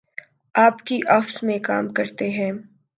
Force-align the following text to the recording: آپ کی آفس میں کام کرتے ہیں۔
آپ 0.55 0.79
کی 0.85 0.99
آفس 1.09 1.43
میں 1.43 1.59
کام 1.59 1.89
کرتے 1.89 2.29
ہیں۔ 2.29 2.51